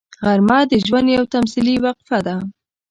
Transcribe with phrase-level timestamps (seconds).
[0.25, 2.35] غرمه د ژوند یوه تمثیلي وقفه ده